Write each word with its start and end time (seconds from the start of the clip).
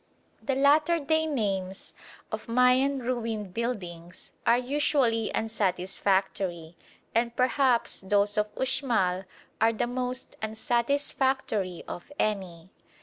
The 0.41 0.55
latter 0.55 0.97
day 0.99 1.27
names 1.27 1.93
of 2.31 2.47
Mayan 2.47 3.01
ruined 3.03 3.53
buildings 3.53 4.31
are 4.47 4.57
usually 4.57 5.31
unsatisfactory, 5.35 6.75
and 7.13 7.35
perhaps 7.35 8.01
those 8.01 8.35
of 8.35 8.51
Uxmal 8.55 9.25
are 9.61 9.73
the 9.73 9.85
most 9.85 10.37
unsatisfactory 10.41 11.83
of 11.87 12.11
any. 12.17 12.71